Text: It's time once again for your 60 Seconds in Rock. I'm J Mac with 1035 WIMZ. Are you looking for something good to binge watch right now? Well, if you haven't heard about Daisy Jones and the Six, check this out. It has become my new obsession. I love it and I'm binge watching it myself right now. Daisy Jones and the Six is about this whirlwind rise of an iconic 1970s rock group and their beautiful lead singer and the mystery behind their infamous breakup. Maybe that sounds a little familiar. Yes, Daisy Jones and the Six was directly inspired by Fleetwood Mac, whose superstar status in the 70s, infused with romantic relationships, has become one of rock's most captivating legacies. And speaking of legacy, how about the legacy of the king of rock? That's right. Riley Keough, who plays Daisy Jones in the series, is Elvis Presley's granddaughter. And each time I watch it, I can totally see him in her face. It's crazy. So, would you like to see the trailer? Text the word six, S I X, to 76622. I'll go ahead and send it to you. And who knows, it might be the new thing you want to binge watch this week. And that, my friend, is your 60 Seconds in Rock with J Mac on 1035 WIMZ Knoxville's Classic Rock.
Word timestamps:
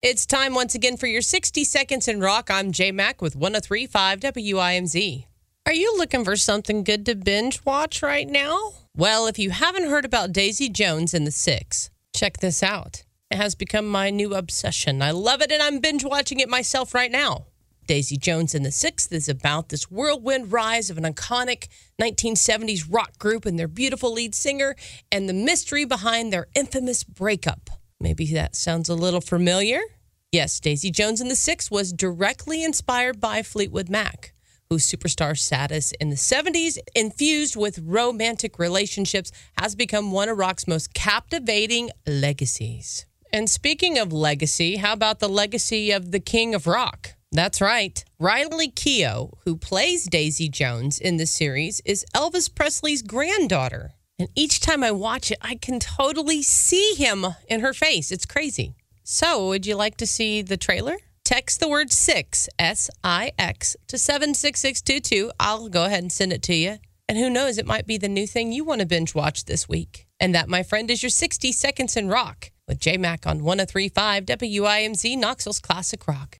It's 0.00 0.26
time 0.26 0.54
once 0.54 0.76
again 0.76 0.96
for 0.96 1.08
your 1.08 1.22
60 1.22 1.64
Seconds 1.64 2.06
in 2.06 2.20
Rock. 2.20 2.52
I'm 2.52 2.70
J 2.70 2.92
Mac 2.92 3.20
with 3.20 3.34
1035 3.34 4.20
WIMZ. 4.20 5.26
Are 5.66 5.72
you 5.72 5.98
looking 5.98 6.24
for 6.24 6.36
something 6.36 6.84
good 6.84 7.04
to 7.06 7.16
binge 7.16 7.64
watch 7.64 8.00
right 8.00 8.28
now? 8.28 8.74
Well, 8.96 9.26
if 9.26 9.40
you 9.40 9.50
haven't 9.50 9.88
heard 9.88 10.04
about 10.04 10.30
Daisy 10.30 10.68
Jones 10.68 11.14
and 11.14 11.26
the 11.26 11.32
Six, 11.32 11.90
check 12.14 12.36
this 12.36 12.62
out. 12.62 13.02
It 13.28 13.38
has 13.38 13.56
become 13.56 13.88
my 13.88 14.10
new 14.10 14.36
obsession. 14.36 15.02
I 15.02 15.10
love 15.10 15.42
it 15.42 15.50
and 15.50 15.60
I'm 15.60 15.80
binge 15.80 16.04
watching 16.04 16.38
it 16.38 16.48
myself 16.48 16.94
right 16.94 17.10
now. 17.10 17.46
Daisy 17.88 18.16
Jones 18.16 18.54
and 18.54 18.64
the 18.64 18.70
Six 18.70 19.10
is 19.10 19.28
about 19.28 19.70
this 19.70 19.90
whirlwind 19.90 20.52
rise 20.52 20.90
of 20.90 20.98
an 20.98 21.12
iconic 21.12 21.66
1970s 22.00 22.86
rock 22.88 23.18
group 23.18 23.44
and 23.44 23.58
their 23.58 23.66
beautiful 23.66 24.12
lead 24.12 24.36
singer 24.36 24.76
and 25.10 25.28
the 25.28 25.34
mystery 25.34 25.84
behind 25.84 26.32
their 26.32 26.46
infamous 26.54 27.02
breakup. 27.02 27.68
Maybe 28.00 28.26
that 28.32 28.54
sounds 28.54 28.88
a 28.88 28.94
little 28.94 29.20
familiar. 29.20 29.80
Yes, 30.30 30.60
Daisy 30.60 30.90
Jones 30.90 31.20
and 31.20 31.30
the 31.30 31.36
Six 31.36 31.70
was 31.70 31.92
directly 31.92 32.62
inspired 32.62 33.20
by 33.20 33.42
Fleetwood 33.42 33.88
Mac, 33.88 34.34
whose 34.70 34.86
superstar 34.86 35.36
status 35.36 35.92
in 36.00 36.10
the 36.10 36.16
70s, 36.16 36.78
infused 36.94 37.56
with 37.56 37.80
romantic 37.82 38.58
relationships, 38.58 39.32
has 39.58 39.74
become 39.74 40.12
one 40.12 40.28
of 40.28 40.38
rock's 40.38 40.68
most 40.68 40.94
captivating 40.94 41.90
legacies. 42.06 43.06
And 43.32 43.50
speaking 43.50 43.98
of 43.98 44.12
legacy, 44.12 44.76
how 44.76 44.92
about 44.92 45.18
the 45.18 45.28
legacy 45.28 45.90
of 45.90 46.12
the 46.12 46.20
king 46.20 46.54
of 46.54 46.66
rock? 46.66 47.14
That's 47.32 47.60
right. 47.60 48.02
Riley 48.18 48.70
Keough, 48.70 49.32
who 49.44 49.56
plays 49.56 50.04
Daisy 50.04 50.48
Jones 50.48 50.98
in 50.98 51.16
the 51.18 51.26
series, 51.26 51.82
is 51.84 52.06
Elvis 52.14 52.54
Presley's 52.54 53.02
granddaughter. 53.02 53.92
And 54.18 54.28
each 54.34 54.60
time 54.60 54.82
I 54.82 54.90
watch 54.90 55.30
it, 55.30 55.38
I 55.40 55.54
can 55.54 55.78
totally 55.78 56.42
see 56.42 56.94
him 56.94 57.24
in 57.48 57.60
her 57.60 57.72
face. 57.72 58.10
It's 58.10 58.26
crazy. 58.26 58.74
So, 59.04 59.46
would 59.48 59.64
you 59.64 59.76
like 59.76 59.96
to 59.98 60.06
see 60.06 60.42
the 60.42 60.56
trailer? 60.56 60.96
Text 61.24 61.60
the 61.60 61.68
word 61.68 61.92
six, 61.92 62.48
S 62.58 62.90
I 63.04 63.32
X, 63.38 63.76
to 63.86 63.96
76622. 63.96 65.30
I'll 65.38 65.68
go 65.68 65.84
ahead 65.84 66.02
and 66.02 66.12
send 66.12 66.32
it 66.32 66.42
to 66.44 66.54
you. 66.54 66.78
And 67.08 67.16
who 67.16 67.30
knows, 67.30 67.58
it 67.58 67.66
might 67.66 67.86
be 67.86 67.96
the 67.96 68.08
new 68.08 68.26
thing 68.26 68.52
you 68.52 68.64
want 68.64 68.80
to 68.80 68.86
binge 68.86 69.14
watch 69.14 69.44
this 69.46 69.68
week. 69.68 70.06
And 70.20 70.34
that, 70.34 70.48
my 70.48 70.62
friend, 70.62 70.90
is 70.90 71.02
your 71.02 71.10
60 71.10 71.52
Seconds 71.52 71.96
in 71.96 72.08
Rock 72.08 72.50
with 72.66 72.80
J 72.80 72.98
Mac 72.98 73.26
on 73.26 73.44
1035 73.44 74.26
WIMZ 74.26 75.16
Knoxville's 75.16 75.60
Classic 75.60 76.06
Rock. 76.06 76.36